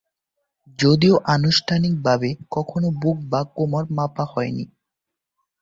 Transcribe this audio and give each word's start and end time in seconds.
যদিও 0.79 1.15
আনুষ্ঠানিকভাবে 1.27 2.29
কখনও 2.51 2.89
বুক 3.01 3.17
বা 3.31 3.41
কোমর 3.55 3.83
মাপা 3.89 4.25
হয়নি। 4.33 4.65